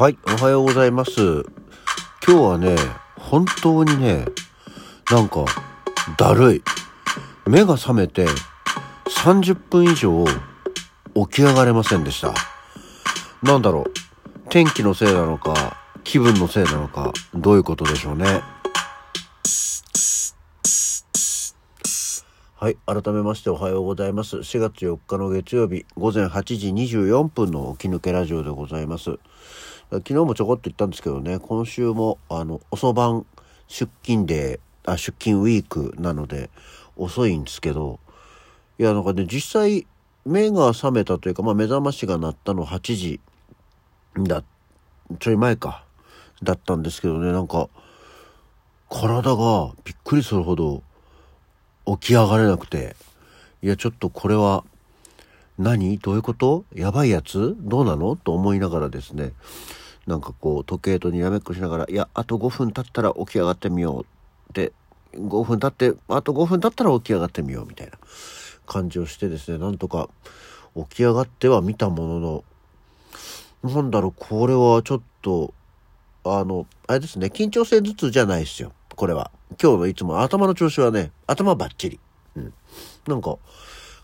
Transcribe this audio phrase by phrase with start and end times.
[0.00, 1.12] はい、おはようございます。
[1.12, 1.42] 今
[2.26, 2.74] 日はね、
[3.18, 4.24] 本当にね、
[5.10, 5.44] なんか、
[6.16, 6.62] だるい。
[7.46, 8.24] 目が覚めて
[9.22, 10.24] 30分以上
[11.28, 12.32] 起き上がれませんでした。
[13.42, 13.92] なんだろう、
[14.48, 18.40] 天気のせいなのか、気分のせいなのか、どういうことでしょうね。
[22.62, 22.76] はい。
[22.84, 24.36] 改めましておはようございます。
[24.38, 29.18] 4月4日の月曜日、午前8時24分の起き抜けラジオでございます。
[29.90, 33.26] 昨日もちょこっと言ったんですけどね、今週も、あの、遅番
[33.66, 36.48] 出勤で、あ、出勤ウィークなので、
[36.96, 37.98] 遅いんですけど、
[38.78, 39.86] いや、なんかね、実際、
[40.24, 43.20] 目が覚めたというか、まあ、目覚ましが鳴ったの8時
[44.16, 44.44] だ、
[45.18, 45.84] ちょい前か、
[46.42, 47.68] だったんですけどね、なんか、
[48.88, 50.82] 体がびっくりするほど
[51.96, 52.96] 起き上がれなくて、
[53.62, 54.64] いや、ちょっとこれは、
[55.60, 55.98] 何？
[55.98, 56.64] どういうこと？
[56.74, 57.54] やばいやつ？
[57.60, 58.16] どうなの？
[58.16, 59.32] と思いながらですね、
[60.06, 64.72] なんかこう、時計とにらめっこしながら、いや、あと5分経ったら起き上がってみようって、
[65.14, 67.92] 5分経って、あと5分経ったら起き上がってみようみたいな
[68.66, 70.08] 感じをしてですね、なんとか
[70.74, 72.44] 起き上がっては見たものの、
[73.62, 75.52] なんだろう、これはちょっと、
[76.24, 78.72] あの、あれですね、緊張性頭痛じゃないですよ。
[78.96, 79.30] これは。
[79.62, 82.00] 今日のいつも頭の調子はね、頭バッチリ。
[82.36, 82.54] うん。
[83.06, 83.36] なんか、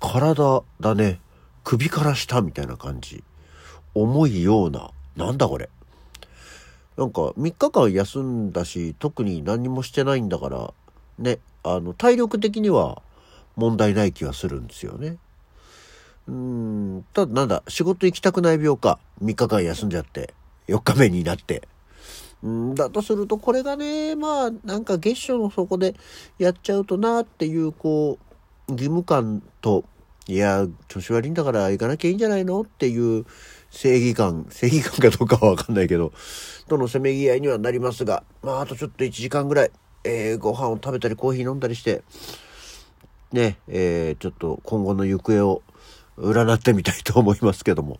[0.00, 1.20] 体だね、
[1.68, 3.22] 首から下みたいな感じ。
[3.94, 5.68] 重いような、なんだこれ。
[6.96, 10.72] なんか、3日間休んだし、特に何もしてないんだから、
[11.18, 13.02] ね、あの、体力的には
[13.54, 15.18] 問題ない気がするんですよね。
[16.26, 18.98] うん、ただなんだ、仕事行きたくない病か。
[19.22, 20.32] 3日間休んじゃって、
[20.68, 21.68] 4日目になって。
[22.42, 25.94] うんだとすると、これがね、まあ、なんか月初の底で
[26.38, 28.16] やっちゃうとなっていう、こ
[28.68, 29.84] う、義務感と、
[30.28, 32.60] いや、調子悪いんだから行かなきゃいいんじゃないの？
[32.60, 33.24] っていう
[33.70, 36.12] 正義感、正義感かどうかはわかんないけど、
[36.68, 39.70] とのせめぎ合いにはなりますが、まあ、あとちょっと1時間ぐらい、
[40.04, 42.02] えーご飯を食べたりコーヒー飲んだりして、
[43.32, 45.62] ね、えーちょっと今後の行方を
[46.18, 47.98] 占ってみたいと思いますけども。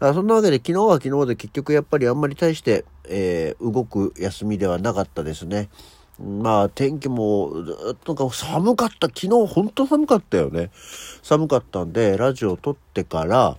[0.00, 5.70] あそんなわけで昨日は昨日で結局やっぱりあんまり大して、えー動く休みではなかったですね。
[6.18, 9.06] まあ天気もずっと寒かった。
[9.06, 10.70] 昨日本当寒かったよね。
[11.22, 13.56] 寒かったんで、ラジオ撮ってから、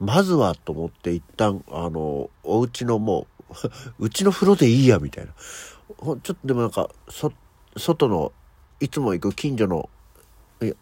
[0.00, 3.26] まずはと思って一旦、あの、お家のも
[3.98, 5.32] う、 うちの風呂でいいや、みたいな。
[5.32, 7.32] ちょっとでもなんか、そ、
[7.76, 8.32] 外の、
[8.80, 9.88] いつも行く近所の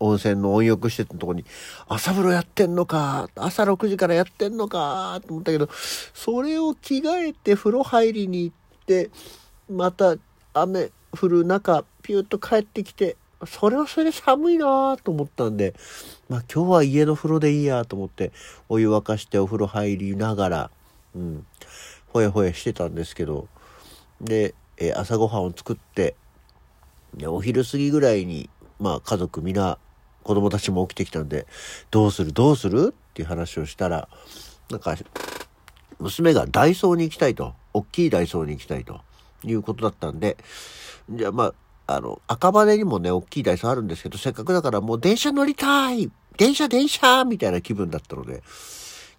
[0.00, 1.44] 温泉の温浴施設のとこに
[1.88, 5.68] 朝風呂やってんのか朝6時からやってんのかと思ったけど
[6.14, 9.10] それを着替えて風呂入りに行って
[9.68, 10.16] また
[10.54, 15.74] 雨降る中ピューッと帰ってきてそれはそれで寒いなと思ったんで
[16.28, 18.32] まあ今日は家の風呂でいいやと思って
[18.68, 20.70] お湯沸かしてお風呂入りながら
[21.14, 21.46] うん
[22.08, 23.48] ほやほやしてたんですけど
[24.20, 26.14] で、えー朝ごはんを作って
[27.14, 28.48] でお昼過ぎぐらいに、
[28.80, 29.76] まあ家族みんな、
[30.22, 31.46] 子供たちも起きてきたんで、
[31.90, 32.94] どうするどうする？
[32.96, 34.08] っていう話をしたら、
[34.70, 34.96] なんか、
[35.98, 39.02] 娘がダイソーに行きたいと、大きいダイソーに行きたいと。
[39.44, 40.36] いうことだったんで、
[41.10, 41.52] じゃあま
[41.86, 48.42] あ、あの、赤羽にもね、大きいダイソーあるんですけど、せっかくだからもう電車乗りたい電車電車みたいな気分だったので、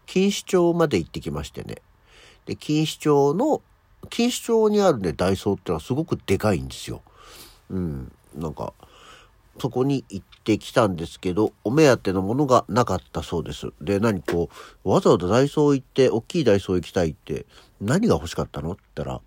[0.07, 1.75] 錦糸町まで行ってきましてね。
[2.45, 3.61] で、錦糸町の、
[4.03, 7.01] 錦糸町にあるね、ダイソーってのはすごくでかいんですよ。
[7.69, 8.73] うん、なんか、
[9.59, 13.71] そこに行ってきたんですけど、お目当てのものがなかったそうです。
[13.81, 14.49] で、何こ
[14.83, 17.45] う、わざわざダイソー行って、大きいダイソー行きたいって、
[17.79, 19.21] 何が欲しかったのって言ったら、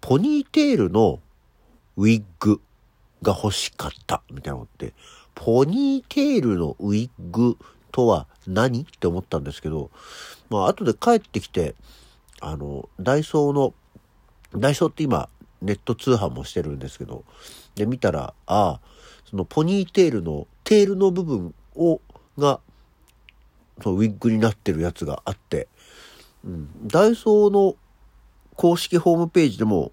[0.00, 1.20] ポニーテールの
[1.96, 2.60] ウィッグ
[3.22, 4.94] が欲しかった、みたいなことで、
[5.34, 7.56] ポニーテールのウィッグ
[7.92, 8.82] とは何？
[8.82, 9.90] って思ったんですけど、
[10.50, 11.74] まあ、後で帰ってきて、
[12.40, 13.74] あの、ダイソーの、
[14.54, 15.28] ダイソーって今、
[15.62, 17.24] ネット通販もしてるんですけど、
[17.74, 18.80] で、見たら、ああ、
[19.28, 22.00] そのポニーテールの、テールの部分を、
[22.38, 22.60] が、
[23.82, 25.68] そのウィッグになってるやつがあって、
[26.44, 27.76] うん、ダイソーの
[28.56, 29.92] 公式ホームページでも、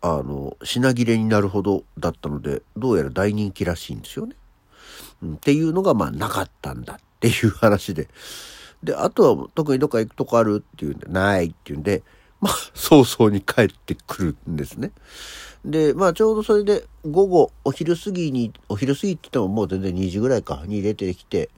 [0.00, 4.36] あの、品切れになるほどだったので、どうやら大人気らしいんですよね。
[5.22, 8.08] うん、っていうのが、まあ、なかったんだっていう話で。
[8.82, 12.02] で、あとは特にどっか行くとこあるっていうんで、ないっていうんで、
[12.40, 14.92] まあ、早々に帰ってくるんですね。
[15.64, 21.50] で、まあ、ちょうどそれで、午後、お昼過ぎに、お昼過ぎって言ってももう全然2時ぐらいか、に出てきて、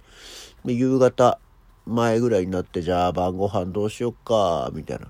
[0.64, 1.38] で、夕方
[1.86, 5.08] 前ぐらいになって、じゃあ晩ご飯どうしよっか、みたいな。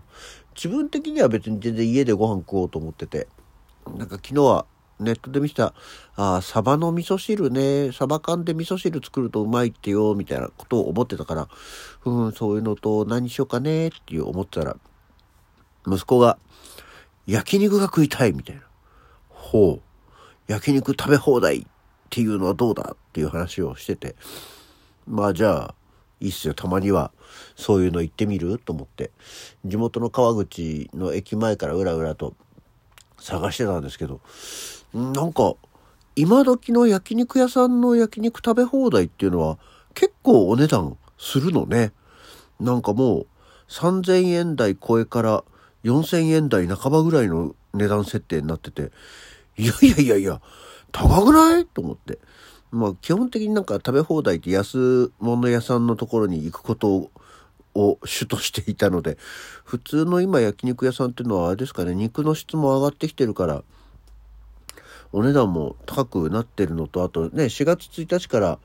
[0.62, 3.28] 自分的には別に全然家でご飯食おうと思ってて、
[3.96, 4.66] なんか昨日は
[4.98, 5.72] ネットで見た、
[6.16, 11.48] ああ、サバの味噌汁ね、サバ缶で味噌汁作るとうまいってよ、みたいなことを思ってたから、
[12.04, 14.76] うん、そういうのと何しようかね、っていう思ってたら、
[15.86, 16.38] 息子が、
[17.26, 18.62] 焼肉が食いたいみたいな。
[19.30, 19.82] ほう。
[20.46, 21.66] 焼肉食べ放題っ
[22.10, 24.14] ていうのはどうだっていう話をしてて。
[25.06, 25.74] まあじゃあ、
[26.20, 26.54] いいっすよ。
[26.54, 27.10] たまには、
[27.56, 28.58] そういうの行ってみる？
[28.58, 29.10] と思って。
[29.64, 32.34] 地元の川口の駅前からうらうらと
[33.18, 34.20] 探してたんですけど、
[34.92, 35.54] なんか、
[36.16, 39.58] 今時の焼肉屋さんの焼肉食べ放題っていうのは
[39.94, 41.92] 結構お値段するのね。
[42.58, 43.26] なんかもう
[43.68, 45.44] 3000円台超えから
[45.84, 48.90] 4000円台半ばぐらいの値段設定になってて、
[49.56, 50.42] いやいやいやいや、
[50.92, 51.66] 高くない？
[51.66, 52.18] と思って。
[52.70, 57.10] まあ基本的になんか食べ放題って安物屋さんのところに行くこと
[57.74, 59.16] を主としていたので、
[59.64, 63.62] 普通の今焼肉屋さんっていうのはあれですかね、肉の質も上がってきてるから、
[65.12, 68.58] お値段も高くなってるのと、あとね、4月1日から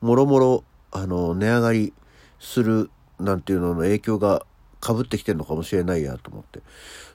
[0.00, 1.92] もろもろ、あの、値上がり
[2.38, 4.46] するなんていうのの影響が
[4.80, 6.60] かぶってきてるのかもしれないやと思って。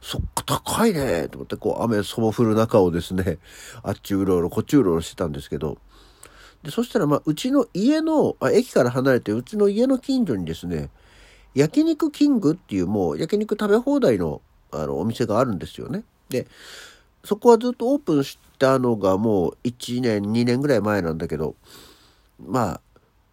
[0.02, 3.40] そっか、高いねと思って、こう、雨そぼ降る中をですね、
[3.84, 5.78] あっちうろうろ、こっちうろうろしてたんですけど、
[6.64, 10.90] で、そしたら、まあ、うちの家の、あ、駅から離れて、うちの家の近所にですね、
[11.54, 16.04] 焼肉キングっていうもう焼肉食べ放題のあのお店があるんですよね。
[16.30, 16.48] で、
[17.24, 21.56] そこはずっとオープンしたのがもう1年、2年ぐらい前なんだけど、
[22.40, 22.82] まあ、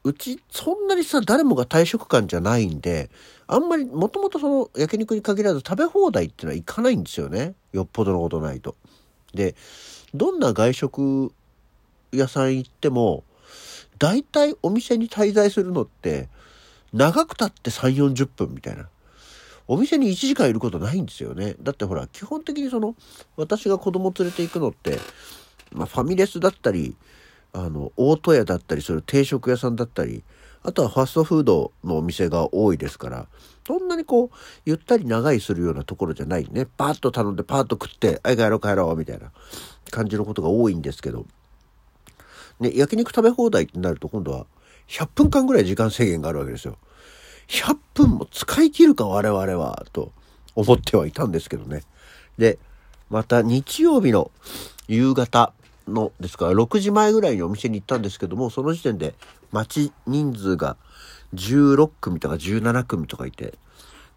[0.04, 3.10] うちそんなにさ、誰もが退職感じゃないんで、
[3.46, 7.54] あんまり、もともとその焼肉に限らず食べ放題っていうのは行かないんですよね。
[7.72, 8.76] よっぽどのことないと。
[9.34, 9.54] で、
[10.14, 11.32] どんな外食
[12.12, 13.24] 屋さん行っても、
[13.98, 16.28] 大体お店に滞在するのって、
[16.92, 18.88] 長くたって3、40分みたいな。
[19.68, 21.54] お店に1時間いることないんですよね。
[21.62, 22.96] だってほら、基本的にその、
[23.36, 24.98] 私が子供連れて行くのって、
[25.72, 26.96] まあ、ファミレスだったり、
[27.52, 30.24] あの、大戸屋だったりする定食屋さんだったり、
[30.62, 33.28] あとはファストフードのお店が多いですから、
[33.66, 36.66] そんなにこう、ゆったり長居するようなところじゃないね。
[36.66, 39.30] パーッと頼んでパーッと食って、はい、帰ろう帰ろう、みたいな
[39.90, 41.26] 感じのことが多いんですけど、
[42.60, 44.46] ね、焼肉食べ放題ってなると今度は、
[44.88, 46.76] 100分間ぐらい時間制限があるわけですよ。
[47.48, 50.12] 100分も使い切るか我々は、と
[50.54, 51.82] 思ってはいたんですけどね。
[52.38, 52.58] で、
[53.08, 54.30] また日曜日の
[54.88, 55.52] 夕方
[55.88, 59.14] の、ですから6時前ぐらいにお店に行ったんですけども、その時点で
[59.52, 60.76] 待ち人数が
[61.34, 63.54] 16組とか17組とかいて、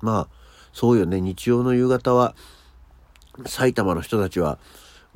[0.02, 0.36] まあ、
[0.74, 2.36] そうよね、日曜の夕方は、
[3.46, 4.60] 埼玉の人たちは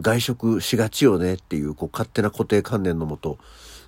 [0.01, 3.37] 外食しがちよねっていう、こう、勝手な固定観念のもと、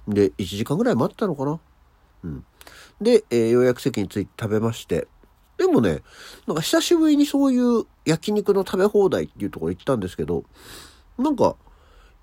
[0.08, 1.60] で、1時間ぐらい待ったのかな？
[2.24, 2.46] うん。
[3.00, 5.08] で、えー、予約席に着いて食べまして、
[5.58, 6.02] でもね、
[6.48, 10.46] なんか久しぶりにそういう焼肉の食べ放題っていうところ行ったんですけど、
[11.18, 11.56] なんか、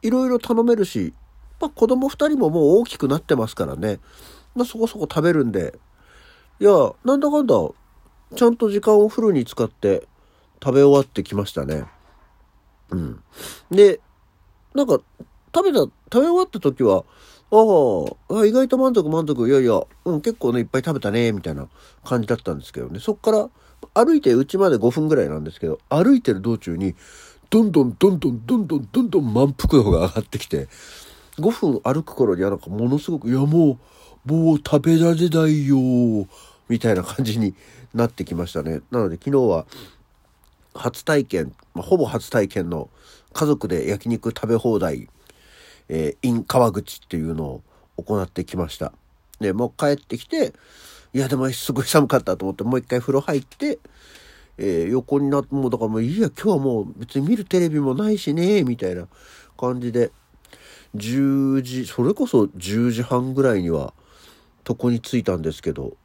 [0.03, 1.13] いろいろ頼めるし、
[1.61, 4.01] まあ子供二人ももう大きくなってますからね、
[4.55, 5.79] まあそこそこ食べるんで、
[6.61, 6.71] いや、
[7.05, 7.55] なんだかんだ、
[8.35, 10.09] ちゃんと時間をフルに使って
[10.63, 11.85] 食べ終わってきましたね。
[12.91, 13.23] うん。
[13.71, 14.01] で、
[14.75, 15.01] なんか、
[15.55, 17.05] 食べた、食べ終わった時は、
[17.51, 21.69] ああ、意外と満足満足、いやいや、うん、結構ね、いっぱい食べたね、みたいな
[22.05, 23.01] 感じだったんですけどね。
[23.01, 23.49] そっから、
[23.95, 26.95] 歩いて家まで5分ぐらいなんですけど、歩いてる道中に、
[27.49, 30.69] どんどんどんどんどんどんどんどん満腹度が上がってきて、
[31.39, 33.79] 5分歩く頃にはなんかものすごく、いやも
[34.27, 36.27] う、もう食べられないよ、
[36.69, 37.55] みたいな感じに
[37.95, 38.81] なってきましたね。
[38.91, 39.67] なので昨日は、
[40.77, 42.91] 初体験、まあ、ほぼ初体験の
[43.33, 45.09] 家族で焼肉食べ放題、
[45.89, 47.63] えー、in 川口っていうのを
[47.97, 48.93] 行ってきました。
[49.41, 50.55] で、もう帰ってきて、
[51.13, 53.79] いやでもすごい寒かったと思ってもう一回風呂入って、
[54.59, 59.07] えー、横になって、もうだからもういいや、今日はもう別に見るテレビもないしね、みたいな
[59.59, 60.13] 感じで、
[60.95, 63.93] 10時、それこそ10時半ぐらいには
[64.69, 65.97] 床に着いたんですけど、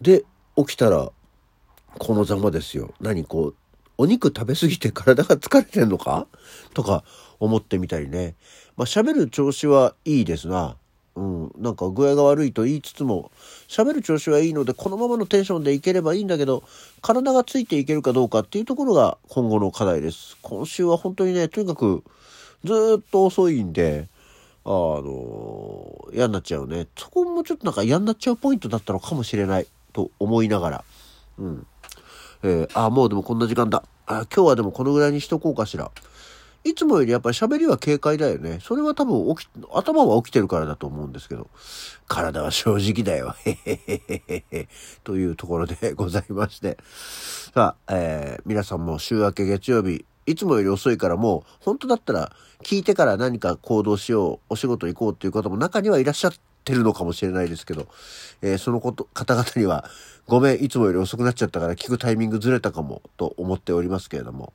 [0.00, 0.24] で、
[0.56, 1.10] 起きたら
[1.98, 2.94] このざまですよ。
[3.00, 3.54] 何こう、
[3.98, 6.26] お肉食べ過ぎて体が疲れてんのか？
[6.72, 7.04] とか
[7.40, 8.36] 思ってみたりね。
[8.76, 10.76] まあ喋る調子はいいですな。
[11.16, 11.52] うん。
[11.58, 13.32] なんか具合が悪いと言いつつも、
[13.66, 16.62] 喋る調子はいいので、このままのテンションでいければいいんだけど、
[17.02, 20.36] 体がついていけるかどうかっていうところが今後の課題です。
[20.42, 22.04] 今週は本当にね、とにかく
[22.62, 24.08] ずっと遅いんで、
[24.64, 26.86] あの、嫌になっちゃうね。
[26.96, 30.84] そこもちょっとなんか嫌になっちゃうポイントだったのかもしれないと思いながら。
[31.38, 31.66] うん。
[32.42, 33.84] えー、あ、もうでもこんな時間だ。
[34.06, 35.90] あ、今日はでもこのぐらいにしとこうかしら。
[36.64, 38.58] いつもよりやっぱり喋りは軽快だよね。
[38.60, 41.48] それは多分起き、頭は起きてるからだと思うんですけど、
[42.08, 43.34] 体は正直だよ。
[43.44, 44.68] へへへへへ。
[45.04, 46.78] というところでございまして。
[47.54, 56.38] さあ、えー、皆さんも週明け月曜日、いつもより遅いからもう、本当だったら聞いてから何か行動しよう、お仕事行こうっていう方も中にはいらっしゃって
[56.68, 57.88] ってるのかもしれないですけど、
[58.42, 59.88] えー、そのこと、方々には、
[60.26, 64.52] ごめん、いつもより遅くなっちゃったから聞くタイミングずれたかも、と思っておりますけれども、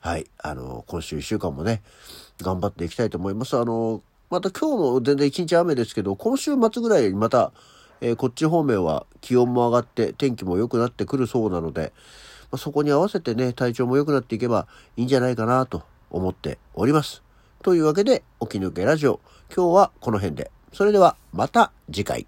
[0.00, 1.82] はい、あの、今週1週間もね、
[2.40, 3.56] 頑張っていきたいと思います。
[3.56, 7.52] あの、また今日も全然1日雨ですけど、今週末ぐらいにまた、
[8.00, 11.92] えー、こっち方面は気温も上がって天気も良くなってくるそうなので、
[12.50, 14.66] まあ、そこに合わせてね、体調も良くなっていけば
[14.96, 17.22] いいんじゃないかなと思っております。
[17.62, 19.20] というわけで、起き抜けラジオ、
[19.54, 20.50] 今日はこの辺で。
[20.72, 22.26] それではまた次回。